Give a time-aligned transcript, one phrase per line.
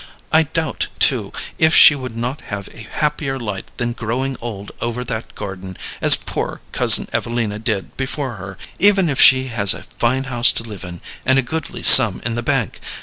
[0.31, 5.03] I doubt, too, if she would not have a happier lot than growing old over
[5.03, 10.23] that garden, as poor Cousin Evelina did before her, even if she has a fine
[10.23, 12.79] house to live in and a goodly sum in the bank.